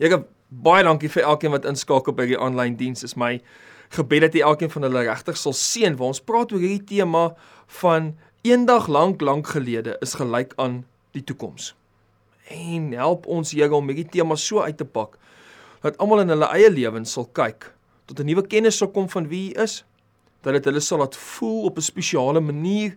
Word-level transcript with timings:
Here, 0.00 0.16
baie 0.48 0.80
dankie 0.80 1.10
vir 1.12 1.26
elkeen 1.28 1.52
wat 1.52 1.66
inskakel 1.68 2.14
by 2.16 2.24
die 2.30 2.38
aanlyn 2.40 2.78
diens. 2.78 3.04
Is 3.04 3.18
my 3.20 3.34
gebed 3.92 4.24
dat 4.24 4.38
jy 4.38 4.40
elkeen 4.48 4.70
van 4.72 4.86
hulle 4.86 5.02
regtig 5.04 5.36
sal 5.36 5.52
seën. 5.52 5.98
Waar 6.00 6.14
ons 6.14 6.22
praat 6.24 6.54
oor 6.56 6.62
hierdie 6.62 6.86
tema 6.88 7.26
van 7.82 8.14
eendag 8.48 8.88
lank 8.88 9.20
lank 9.20 9.52
gelede 9.52 9.98
is 10.00 10.16
gelyk 10.16 10.56
aan 10.56 10.80
die 11.12 11.20
toekoms. 11.20 11.74
En 12.48 12.88
help 12.96 13.28
ons 13.28 13.52
Here 13.52 13.76
om 13.76 13.92
hierdie 13.92 14.08
tema 14.16 14.40
so 14.40 14.64
uit 14.64 14.80
te 14.80 14.88
pak 14.88 15.20
dat 15.84 16.00
almal 16.00 16.24
in 16.24 16.32
hulle 16.32 16.48
eie 16.56 16.72
lewens 16.72 17.12
sal 17.12 17.28
kyk 17.36 17.68
tot 18.08 18.20
'n 18.20 18.26
nuwe 18.32 18.48
kennis 18.48 18.80
sal 18.80 18.88
kom 18.88 19.08
van 19.08 19.28
wie 19.28 19.52
U 19.52 19.62
is, 19.62 19.84
dat 20.42 20.56
dit 20.56 20.64
hulle 20.64 20.80
sal 20.80 20.98
laat 20.98 21.16
voel 21.16 21.64
op 21.68 21.76
'n 21.76 21.84
spesiale 21.92 22.40
manier 22.40 22.96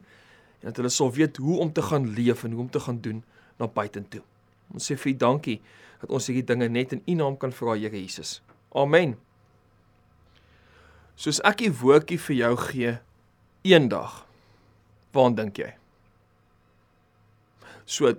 en 0.64 0.72
dat 0.72 0.78
hulle 0.78 0.90
sal 0.90 1.12
weet 1.12 1.38
hoe 1.38 1.60
om 1.60 1.74
te 1.74 1.82
gaan 1.82 2.14
leef 2.16 2.44
en 2.44 2.52
hoe 2.52 2.62
om 2.62 2.70
te 2.70 2.80
gaan 2.80 3.02
doen 3.02 3.24
na 3.60 3.68
buitentoe. 3.68 4.24
Ons 4.72 4.88
sê 4.88 4.96
vir 4.96 5.14
U 5.14 5.16
dankie 5.18 5.60
dat 6.02 6.12
ons 6.12 6.28
hierdie 6.28 6.46
dinge 6.46 6.70
net 6.70 6.94
in 6.94 7.04
U 7.08 7.16
naam 7.20 7.38
kan 7.38 7.52
vra, 7.52 7.76
Here 7.76 7.98
Jesus. 7.98 8.42
Amen. 8.76 9.18
Soos 11.16 11.40
ek 11.46 11.62
die 11.62 11.72
woordjie 11.72 12.18
vir 12.20 12.36
jou 12.36 12.54
gee 12.68 12.94
eendag. 13.64 14.24
Waaraan 15.14 15.36
dink 15.38 15.60
jy? 15.62 15.74
So 17.86 18.12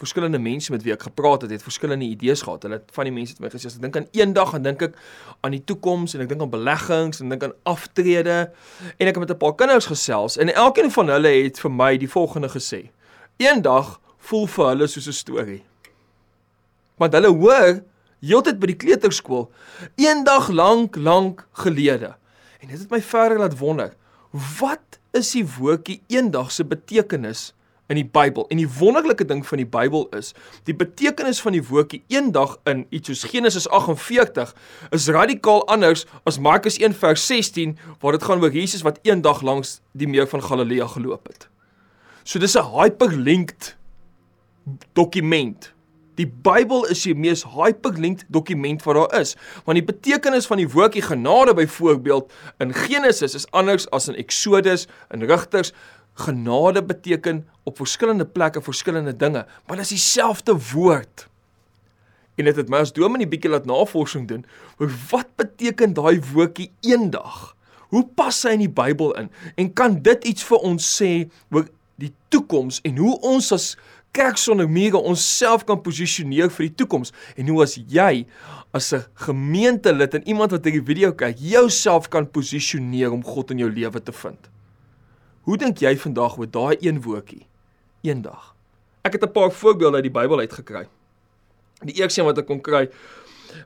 verskillende 0.00 0.38
mense 0.40 0.72
met 0.72 0.84
wie 0.84 0.94
ek 0.94 1.02
gepraat 1.10 1.44
het, 1.44 1.52
het 1.52 1.64
verskillende 1.64 2.06
idees 2.08 2.44
gehad. 2.46 2.62
Hulle 2.64 2.80
van 2.94 3.08
die 3.08 3.14
mense 3.14 3.34
het 3.36 3.42
my 3.44 3.50
gesê 3.52 3.68
as 3.68 3.76
ek 3.76 3.84
dink 3.84 3.98
aan 4.00 4.06
eendag, 4.16 4.54
dan 4.56 4.68
dink 4.70 4.84
ek 4.88 4.96
aan 5.44 5.56
die 5.56 5.62
toekoms 5.68 6.16
en 6.16 6.24
ek 6.24 6.30
dink 6.32 6.44
aan 6.44 6.52
beleggings 6.52 7.20
en 7.20 7.32
dink 7.32 7.44
aan 7.44 7.56
aftrede 7.68 8.38
en 8.48 9.10
ek 9.10 9.12
het 9.12 9.22
met 9.24 9.34
'n 9.34 9.40
paar 9.42 9.56
kinders 9.60 9.90
gesels 9.92 10.38
en 10.40 10.52
elkeen 10.52 10.90
van 10.90 11.12
hulle 11.16 11.34
het 11.44 11.60
vir 11.60 11.70
my 11.70 11.96
die 11.96 12.08
volgende 12.08 12.48
gesê. 12.48 12.88
Eendag 13.36 14.00
voel 14.28 14.46
vir 14.46 14.66
hulle 14.66 14.88
soos 14.88 15.08
'n 15.08 15.12
storie. 15.12 15.62
Want 16.98 17.12
hulle 17.12 17.32
hoor 17.32 17.82
heeltyd 18.20 18.60
by 18.60 18.66
die 18.66 18.76
kleuterskool 18.76 19.50
eendag 19.96 20.48
lank 20.48 20.96
lank 20.96 21.46
gelede. 21.52 22.16
En 22.60 22.68
dit 22.68 22.78
het 22.78 22.90
my 22.90 23.00
verder 23.00 23.38
laat 23.38 23.58
wonder, 23.58 23.94
wat 24.60 25.00
is 25.12 25.32
die 25.32 25.44
woordjie 25.44 26.02
eendag 26.08 26.52
se 26.52 26.64
betekenis 26.64 27.54
in 27.90 27.98
die 27.98 28.06
Bybel. 28.06 28.46
En 28.48 28.60
die 28.60 28.68
wonderlike 28.78 29.24
ding 29.26 29.42
van 29.46 29.58
die 29.58 29.66
Bybel 29.66 30.06
is, 30.16 30.30
die 30.68 30.74
betekenis 30.76 31.40
van 31.42 31.56
die 31.56 31.62
woordjie 31.66 32.02
eendag 32.12 32.56
in 32.70 32.84
iets 32.94 33.10
soos 33.10 33.24
Genesis 33.32 33.66
48 33.68 34.54
is 34.94 35.08
radikaal 35.10 35.64
anders 35.72 36.06
as 36.28 36.38
Markus 36.38 36.78
1 36.78 36.94
vers 37.00 37.26
16 37.26 37.76
waar 38.00 38.14
dit 38.16 38.26
gaan 38.26 38.42
oor 38.42 38.54
Jesus 38.54 38.86
wat 38.86 39.02
eendag 39.02 39.42
langs 39.42 39.80
die 39.92 40.08
meer 40.08 40.30
van 40.30 40.44
Galilea 40.44 40.86
geloop 40.94 41.26
het. 41.32 41.48
So 42.22 42.38
dis 42.38 42.54
'n 42.56 42.70
hyperlinked 42.78 43.76
dokument. 44.92 45.72
Die 46.20 46.26
Bybel 46.28 46.84
is 46.92 47.02
die 47.06 47.14
mees 47.16 47.46
hyperlinked 47.54 48.26
dokument 48.28 48.82
wat 48.84 48.98
daar 48.98 49.20
is, 49.20 49.36
want 49.64 49.78
die 49.78 49.86
betekenis 49.86 50.48
van 50.50 50.60
die 50.60 50.68
woordjie 50.68 51.04
genade 51.06 51.54
byvoorbeeld 51.56 52.32
in 52.60 52.74
Genesis 52.76 53.34
is 53.38 53.48
anders 53.56 53.88
as 53.96 54.10
in 54.10 54.18
Exodus 54.20 54.86
en 55.08 55.24
Rigters 55.24 55.72
genade 56.20 56.82
beteken 56.84 57.46
op 57.64 57.76
verskillende 57.80 58.26
plekke 58.26 58.62
verskillende 58.62 59.16
dinge, 59.16 59.46
maar 59.66 59.76
dit 59.76 59.84
is 59.84 59.96
dieselfde 59.96 60.56
woord. 60.72 61.28
En 62.36 62.44
dit 62.44 62.56
het 62.56 62.68
my 62.72 62.82
as 62.84 62.92
dominee 62.96 63.28
bietjie 63.28 63.52
laat 63.52 63.68
navorsing 63.68 64.28
doen 64.28 64.44
oor 64.80 64.92
wat 65.10 65.32
beteken 65.40 65.94
daai 65.96 66.20
woordjie 66.32 66.70
eendag? 66.80 67.54
Hoe 67.90 68.04
pas 68.16 68.36
hy 68.46 68.54
in 68.56 68.64
die 68.64 68.72
Bybel 68.72 69.12
in? 69.18 69.28
En 69.60 69.72
kan 69.76 69.98
dit 70.02 70.24
iets 70.30 70.46
vir 70.46 70.66
ons 70.66 70.90
sê 71.00 71.12
oor 71.50 71.66
die 72.00 72.12
toekoms 72.32 72.80
en 72.88 73.00
hoe 73.02 73.16
ons 73.28 73.50
as 73.52 73.74
kerk 74.12 74.36
sonder 74.36 74.68
mure 74.68 74.98
onsself 74.98 75.64
kan 75.64 75.80
posisioneer 75.82 76.50
vir 76.50 76.66
die 76.68 76.74
toekoms 76.82 77.12
en 77.36 77.50
hoe 77.50 77.62
as 77.62 77.76
jy 77.78 78.26
as 78.72 78.92
'n 78.92 79.04
gemeentelid 79.26 80.14
en 80.14 80.28
iemand 80.28 80.50
wat 80.50 80.64
hierdie 80.64 80.84
video 80.84 81.12
kyk, 81.12 81.36
jouself 81.38 82.08
kan 82.08 82.30
posisioneer 82.30 83.12
om 83.12 83.22
God 83.24 83.50
in 83.50 83.58
jou 83.58 83.70
lewe 83.70 84.02
te 84.02 84.12
vind? 84.12 84.50
Hoe 85.42 85.56
dink 85.56 85.78
jy 85.78 85.96
vandag 85.96 86.38
oor 86.38 86.46
daai 86.46 86.76
een 86.80 87.02
woordjie? 87.02 87.46
Eendag. 88.02 88.54
Ek 89.02 89.12
het 89.12 89.22
'n 89.22 89.32
paar 89.32 89.50
voorbeelde 89.50 89.96
uit 89.96 90.02
die 90.02 90.18
Bybel 90.20 90.38
uitgekry. 90.38 90.86
Die 91.84 91.94
eerste 91.94 92.20
een 92.20 92.26
wat 92.26 92.38
ek 92.38 92.46
kon 92.46 92.60
kry 92.60 92.90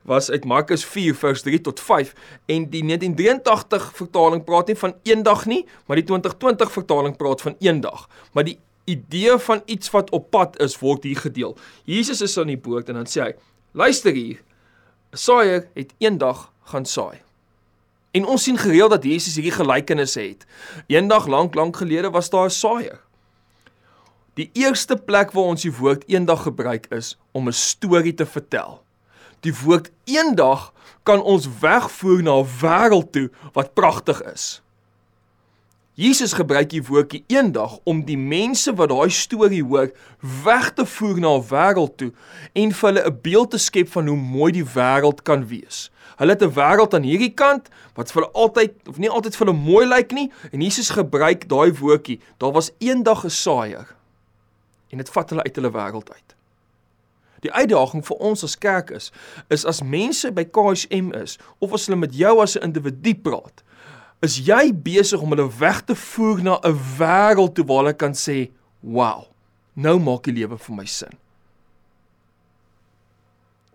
was 0.03 0.31
uit 0.31 0.45
Markus 0.45 0.85
4 0.85 1.15
vers 1.15 1.43
3 1.43 1.61
tot 1.61 1.81
5 1.81 2.15
en 2.47 2.71
die 2.71 2.83
1983 2.83 3.93
vertaling 3.95 4.45
praat 4.45 4.67
nie 4.67 4.77
van 4.77 4.95
eendag 5.03 5.47
nie, 5.47 5.67
maar 5.87 5.97
die 5.97 6.05
2020 6.05 6.73
vertaling 6.73 7.17
praat 7.17 7.41
van 7.41 7.57
eendag. 7.59 8.09
Maar 8.33 8.45
die 8.45 8.59
idee 8.85 9.39
van 9.39 9.63
iets 9.65 9.91
wat 9.91 10.11
op 10.11 10.31
pad 10.31 10.59
is 10.61 10.79
word 10.79 11.03
hier 11.03 11.19
gedeel. 11.19 11.57
Jesus 11.85 12.21
is 12.21 12.39
aan 12.39 12.53
die 12.53 12.59
boot 12.59 12.89
en 12.89 12.95
dan 12.95 13.07
sê 13.07 13.21
hy: 13.23 13.33
"Luister 13.73 14.13
hier. 14.13 14.43
'n 15.13 15.17
Saaier 15.17 15.69
het 15.75 15.95
eendag 15.99 16.53
gaan 16.63 16.87
saai." 16.87 17.23
En 18.15 18.27
ons 18.27 18.43
sien 18.43 18.59
gereeld 18.59 18.91
dat 18.91 19.05
Jesus 19.05 19.35
hierdie 19.35 19.53
gelykenisse 19.53 20.21
het. 20.21 20.47
Eendag 20.87 21.27
lank 21.27 21.55
lank 21.55 21.77
gelede 21.77 22.11
was 22.11 22.31
daar 22.31 22.47
'n 22.47 22.51
saaier. 22.51 23.01
Die 24.35 24.51
eerste 24.53 24.97
plek 24.97 25.33
waar 25.33 25.45
ons 25.45 25.63
die 25.63 25.75
woord 25.75 26.05
eendag 26.07 26.43
gebruik 26.43 26.87
is 26.91 27.19
om 27.33 27.49
'n 27.49 27.53
storie 27.53 28.15
te 28.15 28.27
vertel. 28.27 28.83
Die 29.41 29.55
woord 29.65 29.91
eendag 30.05 30.73
kan 31.03 31.23
ons 31.23 31.49
wegvoer 31.61 32.23
na 32.23 32.41
'n 32.41 32.49
wêreld 32.61 33.13
toe 33.13 33.31
wat 33.53 33.75
pragtig 33.75 34.23
is. 34.23 34.63
Jesus 35.95 36.33
gebruik 36.35 36.73
die 36.73 36.83
woordjie 36.83 37.21
eendag 37.31 37.77
om 37.87 38.01
die 38.03 38.19
mense 38.19 38.73
wat 38.75 38.91
daai 38.91 39.13
storie 39.15 39.63
hoor 39.63 39.93
weg 40.43 40.73
te 40.75 40.83
voer 40.91 41.21
na 41.23 41.37
'n 41.39 41.47
wêreld 41.47 41.95
toe 41.97 42.11
en 42.53 42.73
vir 42.73 42.89
hulle 42.89 43.05
'n 43.07 43.21
beeld 43.23 43.51
te 43.51 43.59
skep 43.59 43.89
van 43.89 44.07
hoe 44.07 44.17
mooi 44.17 44.53
die 44.53 44.65
wêreld 44.65 45.23
kan 45.23 45.47
wees. 45.47 45.91
Hulle 46.17 46.33
het 46.33 46.43
'n 46.43 46.51
wêreld 46.51 46.95
aan 46.95 47.07
hierdie 47.07 47.35
kant 47.35 47.69
wat 47.95 48.11
vir 48.13 48.23
hulle 48.23 48.35
altyd 48.35 48.89
of 48.89 48.99
nie 48.99 49.11
altyd 49.11 49.37
vir 49.37 49.47
hulle 49.47 49.59
mooi 49.59 49.87
lyk 49.87 50.13
nie 50.13 50.33
en 50.53 50.61
Jesus 50.61 50.91
gebruik 50.91 51.49
daai 51.49 51.73
woordjie. 51.73 52.21
Daar 52.39 52.53
was 52.53 52.73
eendag 52.79 53.25
'n 53.25 53.31
saaier 53.31 53.95
en 54.91 54.99
dit 54.99 55.11
vat 55.11 55.31
hulle 55.31 55.43
uit 55.43 55.57
hulle 55.57 55.71
wêreld 55.71 56.11
uit. 56.11 56.35
Die 57.41 57.53
uitdaging 57.53 58.05
vir 58.07 58.17
ons 58.17 58.43
as 58.43 58.59
kerk 58.59 58.91
is 58.91 59.13
is 59.49 59.65
as 59.65 59.83
mense 59.83 60.33
by 60.33 60.45
KSM 60.45 61.13
is 61.13 61.39
of 61.61 61.73
as 61.73 61.87
hulle 61.87 61.99
met 61.99 62.15
jou 62.15 62.41
as 62.43 62.57
'n 62.57 62.63
individu 62.63 63.15
praat, 63.15 63.63
is 64.25 64.39
jy 64.41 64.73
besig 64.73 65.21
om 65.21 65.35
hulle 65.35 65.47
weg 65.59 65.83
te 65.89 65.95
voer 65.95 66.43
na 66.43 66.59
'n 66.65 66.79
wêreld 66.99 67.55
toe 67.55 67.65
waar 67.65 67.85
hulle 67.85 67.95
kan 67.95 68.15
sê, 68.15 68.51
"Wow, 68.81 69.29
nou 69.75 69.99
maak 69.99 70.25
die 70.25 70.33
lewe 70.33 70.59
vir 70.59 70.77
my 70.77 70.85
sin." 70.85 71.19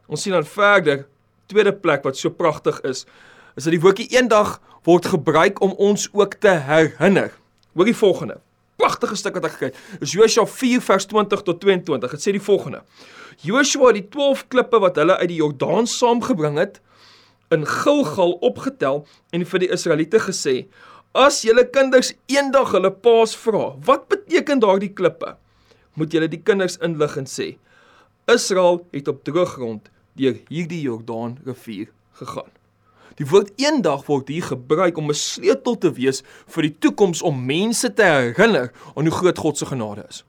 Ons 0.07 0.21
sien 0.21 0.33
dan 0.33 0.45
verder, 0.45 1.07
tweede 1.47 1.73
plek 1.73 2.03
wat 2.03 2.17
so 2.17 2.29
pragtig 2.29 2.81
is, 2.81 3.05
is 3.55 3.63
dat 3.63 3.71
die 3.71 3.81
woordjie 3.81 4.09
eendag 4.09 4.59
word 4.83 5.05
gebruik 5.05 5.61
om 5.61 5.73
ons 5.77 6.09
ook 6.13 6.33
te 6.41 6.49
herinner. 6.49 7.31
Hoor 7.75 7.85
die 7.85 7.95
volgende. 7.95 8.39
Pragtige 8.79 9.15
stuk 9.15 9.33
wat 9.33 9.45
ek 9.45 9.51
gekry 9.51 9.71
het. 9.71 10.01
Is 10.01 10.11
Josua 10.15 10.45
4 10.45 10.81
vers 10.81 11.05
20 11.05 11.41
tot 11.41 11.59
22. 11.59 12.11
Dit 12.11 12.21
sê 12.23 12.31
die 12.31 12.41
volgende: 12.41 12.81
Josua 13.43 13.91
het 13.91 13.99
die 13.99 14.07
12 14.09 14.47
klippe 14.47 14.79
wat 14.79 14.95
hulle 14.95 15.17
uit 15.17 15.29
die 15.29 15.41
Jordaan 15.41 15.87
saamgebring 15.87 16.57
het, 16.57 16.79
in 17.49 17.65
Gilgal 17.65 18.35
opgetel 18.45 19.05
en 19.33 19.45
vir 19.45 19.63
die 19.63 19.71
Israeliete 19.73 20.19
gesê: 20.21 20.67
"As 21.13 21.41
julle 21.41 21.65
kinders 21.69 22.13
eendag 22.27 22.71
hulle 22.71 22.91
paas 22.91 23.35
vra, 23.35 23.75
wat 23.85 24.07
beteken 24.07 24.59
daardie 24.59 24.93
klippe? 24.93 25.35
Moet 25.93 26.13
julle 26.13 26.29
die 26.29 26.41
kinders 26.41 26.77
inlig 26.77 27.17
en 27.17 27.25
sê: 27.25 27.57
Israel 28.29 28.85
het 28.91 29.07
op 29.07 29.23
droë 29.25 29.45
grond 29.55 29.89
deur 30.15 30.37
hierdie 30.49 30.81
Jordaan 30.81 31.37
rivier 31.45 31.89
gegaan." 32.21 32.51
Die 33.19 33.27
woord 33.27 33.51
eendag 33.59 34.05
word 34.07 34.29
hier 34.31 34.43
gebruik 34.47 34.97
om 34.97 35.09
'n 35.09 35.13
sleutel 35.13 35.75
te 35.77 35.91
wees 35.91 36.23
vir 36.47 36.61
die 36.61 36.75
toekoms 36.79 37.21
om 37.21 37.45
mense 37.45 37.93
te 37.93 38.03
herinner 38.03 38.71
aan 38.95 39.05
hoe 39.05 39.17
groot 39.19 39.37
God 39.37 39.57
se 39.57 39.65
genade 39.65 40.05
is. 40.09 40.23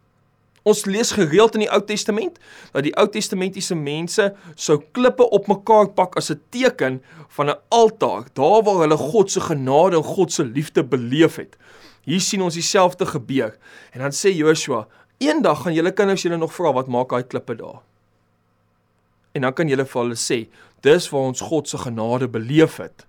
Ons 0.63 0.85
lees 0.85 1.13
gereeld 1.17 1.55
in 1.57 1.65
die 1.65 1.71
Ou 1.73 1.81
Testament 1.85 2.37
dat 2.75 2.85
die 2.85 2.93
Ou 3.01 3.07
Testamentiese 3.09 3.75
mense 3.75 4.27
sou 4.55 4.77
klippe 4.93 5.25
op 5.33 5.49
mekaar 5.49 5.89
pak 5.97 6.17
as 6.21 6.31
'n 6.31 6.41
teken 6.51 7.01
van 7.29 7.51
'n 7.51 7.59
altaar, 7.69 8.25
daar 8.35 8.63
waar 8.63 8.81
hulle 8.85 8.97
God 8.97 9.31
se 9.31 9.41
genade 9.41 9.97
en 9.97 10.03
God 10.03 10.33
se 10.33 10.45
liefde 10.45 10.85
beleef 10.85 11.37
het. 11.37 11.57
Hier 12.05 12.21
sien 12.21 12.43
ons 12.43 12.55
dieselfde 12.55 13.07
gebeur. 13.07 13.57
En 13.93 14.01
dan 14.01 14.11
sê 14.11 14.35
Joshua, 14.35 14.87
eendag 15.19 15.63
gaan 15.63 15.75
julle 15.75 15.93
kinders 15.93 16.23
julle 16.23 16.37
nog 16.37 16.53
vra 16.53 16.73
wat 16.73 16.87
maak 16.87 17.09
daai 17.09 17.23
klippe 17.23 17.57
daar? 17.57 17.81
En 19.33 19.41
dan 19.41 19.53
kan 19.53 19.69
julle 19.69 19.85
vir 19.85 20.03
hulle 20.03 20.17
sê, 20.17 20.49
dis 20.81 21.11
waar 21.11 21.29
ons 21.31 21.41
God 21.41 21.69
se 21.69 21.79
genade 21.79 22.29
beleef 22.29 22.77
het. 22.77 23.07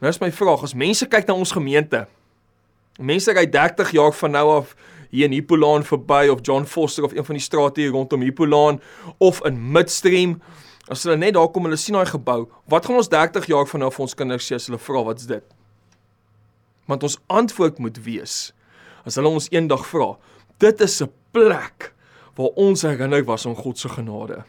Nou 0.00 0.10
is 0.10 0.20
my 0.20 0.32
vraag, 0.32 0.62
as 0.62 0.74
mense 0.74 1.06
kyk 1.06 1.26
na 1.26 1.34
ons 1.34 1.52
gemeente, 1.52 2.06
mense 2.98 3.32
ry 3.32 3.46
30 3.46 3.90
jaar 3.90 4.12
van 4.12 4.30
nou 4.30 4.50
af 4.58 4.74
hier 5.10 5.24
in 5.24 5.32
Hippolaan 5.32 5.84
verby 5.84 6.28
of 6.30 6.40
John 6.42 6.64
Foster 6.64 7.04
of 7.04 7.12
een 7.12 7.24
van 7.24 7.34
die 7.34 7.44
strate 7.44 7.80
hier 7.80 7.90
rondom 7.90 8.20
Hippolaan 8.20 8.80
of 9.18 9.42
in 9.44 9.72
Midstream. 9.72 10.40
As 10.88 11.02
hulle 11.02 11.16
net 11.16 11.34
daar 11.34 11.48
kom 11.48 11.64
hulle 11.64 11.78
sien 11.80 11.96
daai 11.96 12.06
gebou, 12.06 12.44
wat 12.68 12.86
gaan 12.86 13.00
ons 13.00 13.08
30 13.08 13.46
jaar 13.48 13.66
van 13.66 13.80
nou 13.80 13.90
vir 13.92 14.04
ons 14.04 14.14
kinders 14.14 14.46
sê 14.48 14.58
as 14.58 14.68
hulle 14.68 14.80
vra 14.80 15.04
wat's 15.04 15.26
dit? 15.26 15.44
Want 16.86 17.02
ons 17.02 17.18
antwoord 17.32 17.80
moet 17.80 18.02
wees 18.04 18.52
as 19.04 19.18
hulle 19.20 19.28
ons 19.28 19.50
eendag 19.52 19.84
vra, 19.88 20.14
dit 20.60 20.80
is 20.80 21.02
'n 21.02 21.12
plek 21.32 21.92
waar 22.36 22.52
ons 22.56 22.82
herinner 22.82 23.24
was 23.24 23.46
aan 23.46 23.56
God 23.56 23.78
se 23.78 23.88
genade. 23.88 24.44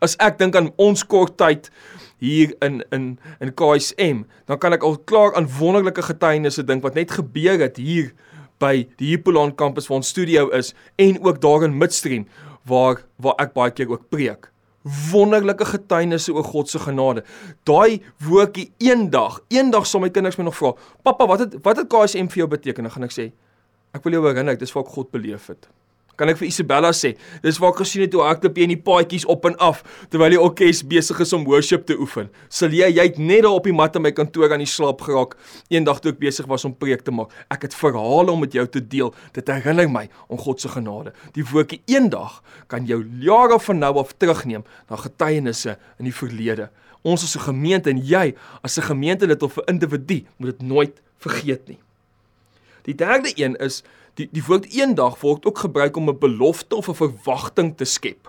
As 0.00 0.16
ek 0.18 0.38
dink 0.38 0.56
aan 0.56 0.72
ons 0.76 1.04
kort 1.06 1.36
tyd 1.38 1.70
hier 2.18 2.54
in 2.62 2.82
in 2.90 3.18
in 3.40 3.54
KSM, 3.54 4.24
dan 4.46 4.58
kan 4.58 4.72
ek 4.72 4.82
al 4.82 4.98
klaar 4.98 5.34
aan 5.34 5.48
wonderlike 5.58 6.02
getuienisse 6.02 6.64
dink 6.64 6.82
wat 6.82 6.94
net 6.94 7.10
gebeur 7.10 7.58
het 7.58 7.76
hier 7.76 8.12
by 8.62 8.86
die 9.00 9.12
Hippolaan 9.12 9.54
kampus 9.58 9.88
waar 9.90 10.00
ons 10.00 10.12
studio 10.14 10.48
is 10.54 10.72
en 11.02 11.18
ook 11.24 11.40
daar 11.42 11.66
in 11.66 11.76
Midstream 11.78 12.26
waar 12.68 13.02
waar 13.22 13.38
ek 13.42 13.54
baie 13.56 13.74
keer 13.74 13.90
ook 13.90 14.08
preek. 14.12 14.48
Wonderlike 15.10 15.66
getuienisse 15.66 16.32
oor 16.34 16.46
God 16.46 16.70
se 16.70 16.80
genade. 16.82 17.22
Daai 17.68 18.02
woordjie 18.22 18.70
eendag, 18.82 19.40
eendag 19.54 19.86
sal 19.86 20.02
my 20.02 20.10
kinders 20.10 20.38
my 20.38 20.44
nog 20.44 20.58
vra, 20.58 20.74
"Pappa, 21.02 21.26
wat 21.26 21.38
het 21.38 21.54
wat 21.62 21.76
het 21.76 21.88
KSM 21.88 22.28
vir 22.28 22.42
jou 22.42 22.48
beteken?" 22.48 22.82
Dan 22.82 22.92
gaan 22.92 23.04
ek 23.04 23.12
sê, 23.12 23.32
"Ek 23.94 24.04
wil 24.04 24.12
jou 24.12 24.26
herinner, 24.26 24.58
dis 24.58 24.72
waar 24.72 24.84
ek 24.84 24.90
God 24.90 25.10
beleef 25.10 25.46
het." 25.46 25.68
Kan 26.22 26.30
ek 26.30 26.38
vir 26.38 26.48
Isabella 26.48 26.92
sê. 26.94 27.16
Dis 27.42 27.58
waar 27.58 27.74
ek 27.74 27.82
gesien 27.82 28.04
het 28.04 28.14
hoe 28.14 28.22
hardloop 28.22 28.58
jy 28.58 28.66
in 28.68 28.74
die 28.76 28.82
paadjies 28.86 29.26
op 29.32 29.48
en 29.50 29.56
af 29.62 29.82
terwyl 30.12 30.36
die 30.36 30.40
orkes 30.40 30.84
besig 30.86 31.18
is 31.24 31.34
om 31.34 31.46
worship 31.48 31.88
te 31.88 31.96
oefen. 31.98 32.30
Sal 32.52 32.74
jy 32.76 32.92
jy 32.92 33.06
het 33.08 33.18
net 33.18 33.42
daar 33.46 33.58
op 33.58 33.66
die 33.66 33.74
mat 33.74 33.98
in 33.98 34.04
my 34.06 34.12
kantoor 34.14 34.54
aan 34.54 34.62
die 34.62 34.70
slaap 34.70 35.02
geraak 35.02 35.34
eendag 35.72 36.02
toe 36.02 36.12
ek 36.14 36.20
besig 36.22 36.46
was 36.50 36.66
om 36.68 36.74
preek 36.78 37.02
te 37.02 37.14
maak. 37.14 37.34
Ek 37.50 37.66
het 37.66 37.74
verhale 37.74 38.30
om 38.30 38.44
met 38.44 38.54
jou 38.54 38.66
te 38.70 38.82
deel. 38.94 39.10
Dit 39.34 39.50
herinner 39.50 39.90
my 39.90 40.06
om 40.28 40.38
God 40.38 40.62
se 40.62 40.70
genade. 40.70 41.14
Die 41.34 41.44
woordjie 41.50 41.82
eendag 41.90 42.38
kan 42.70 42.86
jou 42.86 43.02
jare 43.22 43.58
van 43.66 43.82
nou 43.82 43.96
af 44.04 44.14
terugneem 44.14 44.62
na 44.90 45.00
getuienisse 45.02 45.76
in 45.98 46.06
die 46.06 46.14
verlede. 46.14 46.70
Ons 47.02 47.24
as 47.24 47.36
'n 47.36 47.50
gemeente 47.50 47.90
en 47.90 47.98
jy 47.98 48.34
as 48.62 48.78
'n 48.78 48.86
gemeentelid 48.94 49.42
of 49.42 49.58
'n 49.58 49.74
individu 49.74 50.24
moet 50.38 50.58
dit 50.58 50.62
nooit 50.62 51.02
vergeet 51.18 51.68
nie. 51.68 51.78
Die 52.82 52.94
derde 52.94 53.32
een 53.34 53.56
is 53.56 53.82
die 54.20 54.28
die 54.32 54.44
woord 54.44 54.68
eendag 54.72 55.18
word 55.20 55.46
ook 55.48 55.64
gebruik 55.64 55.96
om 55.96 56.08
'n 56.08 56.18
belofte 56.18 56.76
of 56.76 56.88
'n 56.88 56.94
verwagting 56.94 57.76
te 57.76 57.84
skep. 57.84 58.28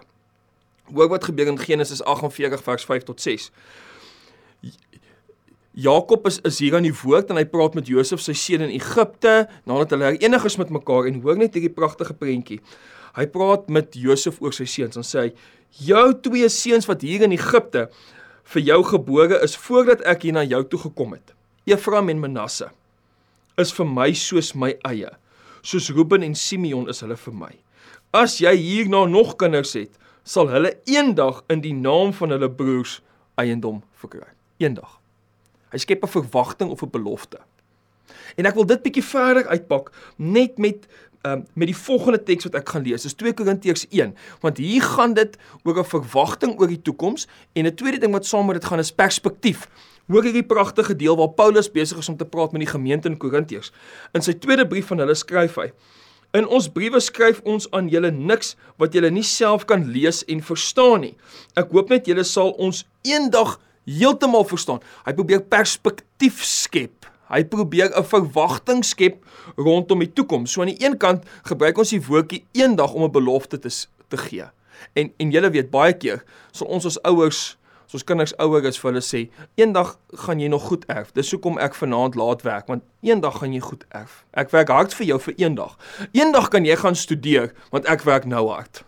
Hoor 0.93 1.09
wat 1.09 1.23
gebeur 1.23 1.47
in 1.47 1.59
Genesis 1.59 2.03
48 2.03 2.63
vers 2.63 2.85
5 2.85 3.03
tot 3.03 3.21
6. 3.21 3.51
Jakob 5.71 6.25
is 6.25 6.39
is 6.41 6.59
hier 6.59 6.75
aan 6.75 6.85
die 6.85 6.99
woord 7.03 7.29
en 7.29 7.35
hy 7.35 7.45
praat 7.45 7.73
met 7.73 7.87
Josef 7.87 8.21
sy 8.21 8.33
seun 8.33 8.61
in 8.61 8.69
Egipte 8.69 9.47
nadat 9.65 9.89
hulle 9.89 10.03
herenig 10.03 10.45
is 10.45 10.57
met 10.57 10.69
mekaar 10.69 11.05
en 11.05 11.21
hoor 11.21 11.37
net 11.37 11.53
hierdie 11.53 11.73
pragtige 11.73 12.13
prentjie. 12.13 12.61
Hy 13.15 13.25
praat 13.25 13.69
met 13.69 13.93
Josef 13.93 14.41
oor 14.41 14.53
sy 14.53 14.65
seuns 14.65 14.95
en 14.95 15.03
sê 15.03 15.19
hy: 15.19 15.33
"Jou 15.71 16.13
twee 16.21 16.49
seuns 16.49 16.85
wat 16.85 17.01
hier 17.01 17.21
in 17.21 17.31
Egipte 17.31 17.89
vir 18.43 18.61
jou 18.61 18.83
gebore 18.83 19.41
is 19.43 19.55
voordat 19.55 20.01
ek 20.05 20.21
hier 20.21 20.33
na 20.33 20.43
jou 20.43 20.63
toe 20.63 20.79
gekom 20.79 21.13
het, 21.13 21.33
Efraim 21.65 22.09
en 22.09 22.19
Manasse, 22.19 22.69
is 23.57 23.71
vir 23.71 23.85
my 23.85 24.13
soos 24.13 24.53
my 24.53 24.77
eie." 24.85 25.09
Soos 25.63 25.89
Ruben 25.95 26.23
en 26.23 26.35
Simeon 26.35 26.89
is 26.91 27.01
hulle 27.03 27.17
vir 27.17 27.35
my. 27.37 27.53
As 28.13 28.37
jy 28.43 28.53
hierna 28.59 29.05
nog 29.09 29.37
kinders 29.41 29.73
het, 29.73 29.95
sal 30.23 30.51
hulle 30.51 30.75
eendag 30.85 31.41
in 31.51 31.63
die 31.63 31.73
naam 31.73 32.13
van 32.13 32.35
hulle 32.35 32.51
broers 32.51 32.99
eiendom 33.41 33.81
verkry. 34.03 34.29
Eendag. 34.61 34.99
Hy 35.73 35.81
skep 35.81 36.03
'n 36.03 36.15
verwagting 36.19 36.69
of 36.69 36.83
'n 36.83 36.91
belofte. 36.91 37.39
En 38.37 38.45
ek 38.45 38.55
wil 38.55 38.65
dit 38.65 38.83
bietjie 38.83 39.03
verder 39.03 39.47
uitpak 39.47 39.91
net 40.17 40.57
met 40.57 40.87
um, 41.23 41.45
met 41.53 41.67
die 41.67 41.77
volgende 41.77 42.23
teks 42.23 42.43
wat 42.43 42.55
ek 42.55 42.69
gaan 42.69 42.83
lees. 42.83 43.05
Dis 43.07 43.15
2 43.15 43.33
Korintiërs 43.33 43.87
1, 43.89 44.15
want 44.41 44.57
hier 44.57 44.81
gaan 44.81 45.13
dit 45.13 45.37
oor 45.63 45.79
'n 45.79 45.85
verwagting 45.85 46.59
oor 46.59 46.67
die 46.67 46.81
toekoms 46.81 47.27
en 47.53 47.65
'n 47.65 47.75
tweede 47.75 47.97
ding 47.97 48.11
wat 48.11 48.25
saam 48.25 48.45
met 48.45 48.61
dit 48.61 48.65
gaan 48.65 48.79
is 48.79 48.91
perspektief. 48.91 49.67
Hoor 50.11 50.25
hierdie 50.27 50.43
pragtige 50.43 50.95
deel 50.99 51.15
waar 51.15 51.31
Paulus 51.31 51.69
besig 51.71 52.01
is 52.01 52.09
om 52.11 52.17
te 52.19 52.27
praat 52.27 52.51
met 52.51 52.65
die 52.65 52.71
gemeente 52.71 53.07
in 53.07 53.15
Korintiërs. 53.17 53.71
In 54.11 54.23
sy 54.25 54.33
tweede 54.35 54.65
brief 54.67 54.89
van 54.91 54.99
hulle 54.99 55.15
skryf 55.15 55.55
hy: 55.61 55.69
In 56.35 56.47
ons 56.49 56.67
briewe 56.73 56.99
skryf 56.99 57.39
ons 57.47 57.69
aan 57.71 57.87
julle 57.93 58.11
niks 58.11 58.55
wat 58.81 58.95
julle 58.97 59.11
nie 59.13 59.23
self 59.23 59.63
kan 59.69 59.85
lees 59.95 60.23
en 60.27 60.43
verstaan 60.43 61.05
nie. 61.05 61.13
Ek 61.55 61.71
hoop 61.71 61.93
net 61.93 62.09
julle 62.09 62.25
sal 62.27 62.51
ons 62.59 62.83
eendag 63.07 63.59
heeltemal 63.87 64.43
verstaan. 64.49 64.83
Hy 65.07 65.15
probeer 65.15 65.43
perspektief 65.47 66.43
skep. 66.43 67.07
Hy 67.31 67.43
probeer 67.47 67.93
'n 67.95 68.03
verwagting 68.03 68.83
skep 68.83 69.23
rondom 69.55 69.99
die 69.99 70.11
toekoms. 70.11 70.51
So 70.51 70.61
aan 70.61 70.75
die 70.75 70.83
een 70.83 70.97
kant 70.97 71.23
gebruik 71.47 71.77
ons 71.77 71.89
die 71.89 72.03
woordjie 72.03 72.45
eendag 72.51 72.93
om 72.93 73.03
'n 73.03 73.11
belofte 73.11 73.59
te 73.59 73.69
te 74.09 74.17
gee. 74.17 74.45
En 74.93 75.13
en 75.17 75.31
julle 75.31 75.49
weet 75.49 75.71
baie 75.71 75.93
keer 75.93 76.23
sal 76.51 76.67
ons 76.67 76.85
as 76.85 77.01
ouers 77.03 77.57
So 77.87 77.99
ons 77.99 78.05
kinders 78.07 78.33
ouer 78.41 78.65
is 78.69 78.79
vir 78.79 78.91
hulle 78.91 79.03
sê, 79.03 79.25
eendag 79.59 79.97
gaan 80.25 80.39
jy 80.39 80.47
nog 80.53 80.67
goed 80.69 80.85
erf. 80.91 81.11
Dis 81.17 81.31
hoekom 81.35 81.59
ek 81.61 81.75
vanaand 81.77 82.15
laat 82.19 82.45
werk, 82.47 82.71
want 82.71 82.85
eendag 83.05 83.41
gaan 83.41 83.53
jy 83.53 83.61
goed 83.63 83.85
erf. 83.91 84.23
Ek 84.33 84.53
werk 84.55 84.71
hard 84.73 84.95
vir 84.97 85.11
jou 85.11 85.19
vir 85.27 85.37
eendag. 85.45 85.77
Eendag 86.11 86.49
kan 86.53 86.65
jy 86.65 86.77
gaan 86.79 86.97
studeer, 86.97 87.51
want 87.75 87.89
ek 87.91 88.07
werk 88.07 88.25
nou 88.29 88.47
hard. 88.49 88.83